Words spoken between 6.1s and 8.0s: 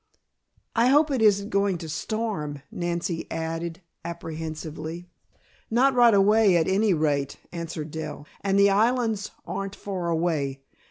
away, at any rate," answered